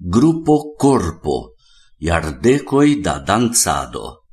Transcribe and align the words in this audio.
Gruppo 0.00 0.76
Corpo, 0.76 1.54
Iardecoi 1.98 3.00
da 3.00 3.18
danzado. 3.18 4.28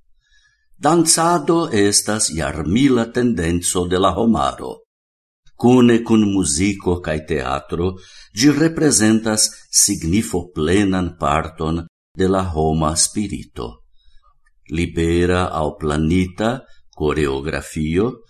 Danzado 0.77 1.71
estas 1.71 2.29
iarmila 2.29 3.07
tendenzo 3.11 3.87
de 3.87 3.97
la 3.97 4.11
homaro. 4.13 4.85
Cune 5.55 6.03
cun 6.03 6.29
musico 6.29 6.99
cae 6.99 7.25
teatro, 7.25 7.95
gi 8.31 8.51
representas 8.51 9.49
signifo 9.71 10.51
plenan 10.53 11.17
parton 11.17 11.81
de 12.13 12.27
la 12.27 12.43
homa 12.53 12.93
spirito. 12.95 13.89
Libera 14.69 15.49
au 15.49 15.75
planita 15.77 16.61
coreografio 16.93 18.21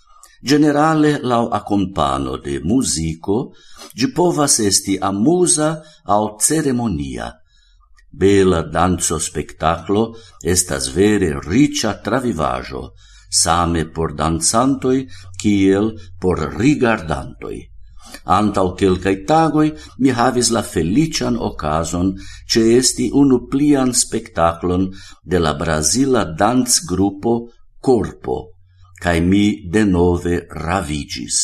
Generale 0.46 1.22
lau 1.24 1.48
accompano 1.50 2.38
de 2.38 2.60
musico, 2.62 3.56
gi 3.98 4.12
povas 4.12 4.60
esti 4.60 4.96
amusa 4.96 5.82
au 6.04 6.38
ceremonia. 6.38 7.34
Bela 8.12 8.62
danzo 8.62 9.18
spectaclo 9.18 10.14
estas 10.44 10.94
vere 10.94 11.40
ricia 11.42 11.98
travivajo, 11.98 12.94
same 13.28 13.90
por 13.90 14.14
danzantoi 14.14 15.08
kiel 15.36 15.98
por 16.22 16.38
rigardantoi. 16.38 17.60
Antau 18.38 18.76
quelcae 18.78 19.26
tagoi 19.26 19.74
mi 19.98 20.14
havis 20.14 20.54
la 20.54 20.62
felician 20.62 21.42
ocason 21.42 22.14
ce 22.46 22.62
esti 22.78 23.10
unu 23.10 23.48
plian 23.50 23.98
spectaclon 23.98 24.92
de 25.24 25.40
la 25.40 25.56
Brasila 25.56 26.24
dance 26.24 26.86
grupo 26.86 27.50
Corpo, 27.82 28.55
cae 29.02 29.20
mi 29.22 29.68
denove 29.70 30.46
ravigis. 30.50 31.38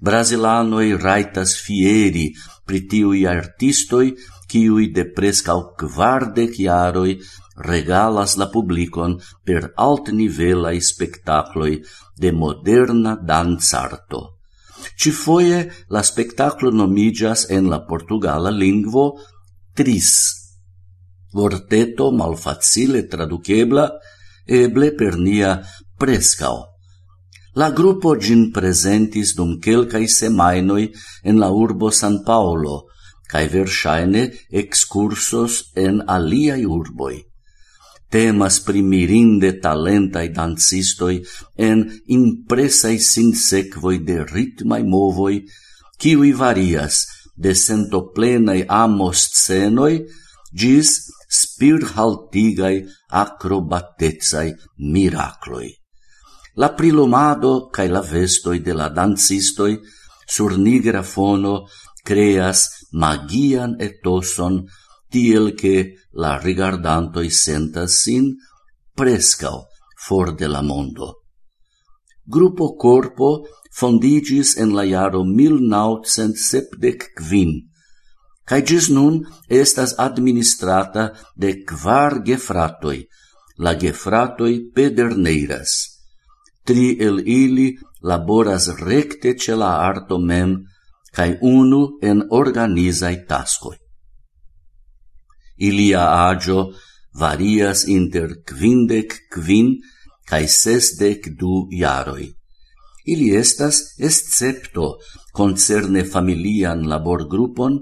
Brasilanoi 0.00 0.96
raitas 0.96 1.56
fieri 1.56 2.32
pritiui 2.66 3.26
artistoi 3.26 4.14
ciui 4.46 4.92
de 4.92 5.04
prescau 5.16 5.72
quardec 5.74 6.58
iaroi 6.62 7.16
regalas 7.56 8.36
la 8.36 8.48
publicon 8.52 9.16
per 9.44 9.72
altnivelai 9.74 10.80
spectacloi 10.80 11.82
de 12.14 12.32
moderna 12.32 13.16
danzarto. 13.16 14.38
Ci 14.96 15.10
foie 15.10 15.86
la 15.88 16.02
spectaclo 16.02 16.70
nomigas 16.70 17.48
en 17.50 17.68
la 17.68 17.80
portugala 17.84 18.50
lingvo 18.50 19.18
tris, 19.74 20.10
vorteto 21.32 22.12
malfacile 22.12 23.06
traducebla, 23.06 23.90
eble 24.46 24.94
per 24.94 25.18
nia 25.18 25.58
prescao. 25.98 26.64
La 27.56 27.70
gruppo 27.72 28.16
gin 28.20 28.50
presentis 28.52 29.32
dum 29.36 29.56
quelcae 29.64 30.08
semainoi 30.08 30.90
en 31.24 31.38
la 31.40 31.48
urbo 31.48 31.90
San 31.90 32.22
Paolo, 32.24 32.84
cae 33.30 33.48
versaine 33.48 34.26
excursos 34.50 35.72
en 35.74 36.02
aliai 36.06 36.66
urboi. 36.66 37.16
Temas 38.12 38.60
primirinde 38.62 39.56
talentai 39.62 40.28
dancistoi 40.36 41.16
en 41.56 41.82
impresai 42.06 42.98
sinsequoi 43.00 43.98
de 44.04 44.20
ritmai 44.22 44.82
movoi, 44.84 45.40
kiwi 45.98 46.32
varias 46.32 47.06
de 47.34 47.54
sentoplenai 47.54 48.66
amos 48.68 49.26
scenoi 49.32 50.04
gis 50.54 50.92
spirhaltigai 51.28 52.84
acrobatezai 53.10 54.54
miracloi 54.78 55.85
la 56.56 56.74
prilumado 56.74 57.68
cae 57.68 57.88
la 57.88 58.00
vestoi 58.00 58.60
de 58.64 58.72
la 58.72 58.88
dancistoi 58.88 59.78
sur 60.26 60.58
nigra 60.58 61.02
fono 61.02 61.66
creas 62.02 62.88
magian 62.92 63.76
etoson 63.78 64.64
tiel 65.10 65.54
che 65.54 65.94
la 66.12 66.38
rigardantoi 66.38 67.30
sentas 67.30 68.02
sin 68.02 68.36
prescao 68.94 69.66
for 70.06 70.34
de 70.34 70.48
la 70.48 70.62
mondo. 70.62 71.22
Gruppo 72.24 72.74
Corpo 72.74 73.46
fondigis 73.70 74.56
en 74.56 74.74
la 74.74 74.84
jaro 74.84 75.24
1975, 75.24 77.62
cae 78.48 78.62
gis 78.62 78.88
nun 78.90 79.26
estas 79.48 79.94
administrata 79.98 81.12
de 81.36 81.64
quar 81.68 82.22
gefratoi, 82.24 83.08
la 83.58 83.74
gefratoi 83.78 84.70
pederneiras 84.74 85.95
tri 86.66 86.96
el 87.06 87.22
ili 87.24 87.68
laboras 88.02 88.68
recte 88.82 89.34
ce 89.38 89.54
la 89.54 89.70
arto 89.88 90.18
mem, 90.18 90.56
cae 91.16 91.38
unu 91.40 91.82
en 92.02 92.18
organizai 92.40 93.16
tascoi. 93.28 93.76
Ilia 95.68 96.04
agio 96.28 96.72
varias 97.18 97.86
inter 97.88 98.42
quindec 98.44 99.10
quin 99.32 99.78
cae 100.28 100.46
sesdec 100.46 101.30
du 101.38 101.68
iaroi. 101.70 102.28
Ili 103.06 103.28
estas 103.36 103.94
escepto 103.98 104.98
concerne 105.32 106.02
familian 106.04 106.82
labor 106.90 107.28
grupon 107.30 107.80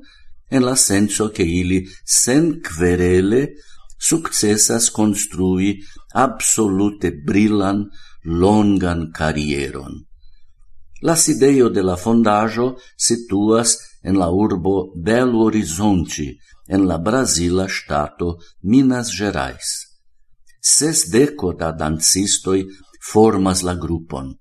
en 0.51 0.63
la 0.63 0.77
senso 0.77 1.31
che 1.31 1.43
ili 1.43 1.89
sen 2.05 2.61
querele 2.61 3.55
successas 3.99 4.91
construi 4.91 5.81
absolute 6.13 7.11
brillan 7.27 7.89
longan 8.25 9.11
carieron. 9.13 10.07
La 11.03 11.17
sidejo 11.17 11.69
de 11.69 11.83
la 11.83 11.97
fondajo 11.97 12.77
situas 12.97 13.79
en 14.03 14.19
la 14.19 14.31
urbo 14.31 14.93
Belo 14.97 15.45
Horizonte, 15.45 16.39
en 16.67 16.89
la 16.89 16.99
Brasila 16.99 17.69
stato 17.69 18.39
Minas 18.63 19.13
Gerais. 19.13 20.01
Ses 20.61 21.11
deco 21.11 21.53
da 21.53 21.73
dancistoi 21.73 22.65
formas 23.13 23.63
la 23.63 23.75
grupon. 23.75 24.33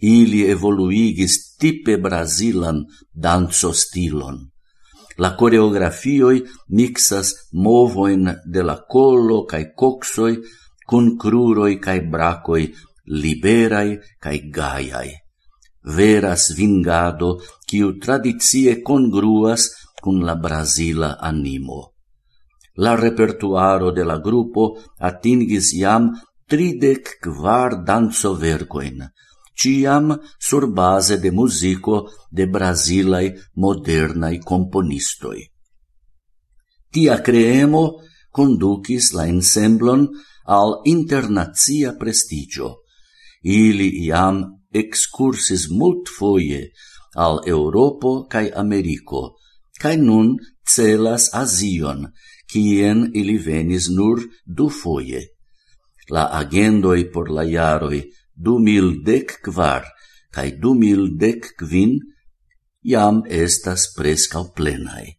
Ili 0.00 0.44
evoluigis 0.50 1.56
tipe 1.56 1.96
brasilan 1.96 2.84
danzo 3.12 3.72
stilon. 3.72 4.42
La 5.16 5.30
coreografioi 5.38 6.42
mixas 6.68 7.32
movoin 7.52 8.34
de 8.44 8.62
la 8.62 8.76
colo 8.84 9.44
cae 9.48 9.72
coxoi 9.72 10.36
cun 10.84 11.14
cruroi 11.16 11.78
cae 11.80 12.02
bracoi 12.02 12.74
liberai 13.06 13.98
cae 14.18 14.50
gaiai. 14.50 15.10
Vera 15.84 16.34
svingado, 16.36 17.40
quiu 17.68 17.98
tradizie 17.98 18.80
congruas 18.80 19.68
cun 20.00 20.24
la 20.24 20.36
Brasila 20.36 21.18
animo. 21.20 21.92
La 22.76 22.94
repertuaro 22.96 23.92
de 23.92 24.04
la 24.04 24.18
gruppo 24.18 24.80
atingis 24.98 25.72
iam 25.76 26.10
tridec 26.48 27.20
quar 27.22 27.82
danzo 27.84 28.34
vercoin, 28.34 29.04
ciam 29.54 30.18
sur 30.38 30.66
base 30.72 31.20
de 31.20 31.30
musico 31.30 32.10
de 32.30 32.46
Brasilai 32.46 33.32
modernai 33.54 34.40
componistoi. 34.40 35.44
Tia 36.90 37.20
creemo 37.22 38.00
conducis 38.30 39.12
la 39.14 39.26
ensemblon 39.26 40.08
al 40.46 40.80
internazia 40.84 41.94
prestigio, 41.96 42.83
Ili 43.44 43.88
iam 44.06 44.40
excursis 44.72 45.68
multfoje 45.70 46.70
al 47.14 47.40
Europo 47.46 48.26
cae 48.30 48.50
Americo, 48.56 49.36
cae 49.80 49.96
nun 49.96 50.34
celas 50.66 51.28
Azion, 51.34 52.08
cien 52.50 53.10
ili 53.14 53.36
venis 53.38 53.88
nur 53.90 54.24
du 54.46 54.68
foie. 54.70 55.22
La 56.10 56.28
agendoi 56.40 57.10
por 57.12 57.30
la 57.30 57.44
iaroi 57.44 58.02
du 58.34 58.58
mil 58.58 59.02
dec 59.04 59.38
quar 59.44 59.84
cae 60.34 60.56
du 60.60 60.74
mil 60.74 61.14
dec 61.16 61.54
quin 61.58 61.98
iam 62.82 63.22
estas 63.28 63.92
prescau 63.96 64.50
plenae. 64.56 65.16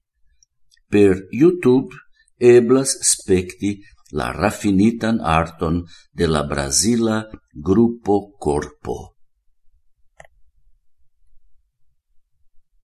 Per 0.92 1.25
YouTube 1.31 1.95
eblas 2.39 2.98
specti 3.01 3.80
la 4.12 4.31
raffinitan 4.31 5.19
arton 5.19 5.84
de 6.13 6.28
la 6.28 6.44
Brasila 6.44 7.25
gruppo 7.54 8.34
corpo. 8.38 9.14